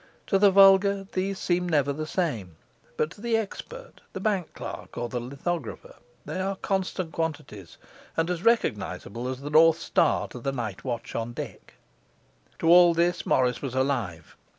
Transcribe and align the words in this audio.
To 0.25 0.39
the 0.39 0.49
vulgar, 0.49 1.03
these 1.11 1.37
seem 1.37 1.69
never 1.69 1.93
the 1.93 2.07
same; 2.07 2.55
but 2.97 3.11
to 3.11 3.21
the 3.21 3.37
expert, 3.37 4.01
the 4.13 4.19
bank 4.19 4.51
clerk, 4.55 4.97
or 4.97 5.07
the 5.07 5.19
lithographer, 5.19 5.93
they 6.25 6.41
are 6.41 6.55
constant 6.55 7.11
quantities, 7.11 7.77
and 8.17 8.27
as 8.31 8.43
recognizable 8.43 9.27
as 9.27 9.41
the 9.41 9.51
North 9.51 9.77
Star 9.79 10.27
to 10.29 10.39
the 10.39 10.51
night 10.51 10.83
watch 10.83 11.13
on 11.13 11.33
deck. 11.33 11.75
To 12.57 12.67
all 12.69 12.95
this 12.95 13.27
Morris 13.27 13.61
was 13.61 13.75
alive. 13.75 14.35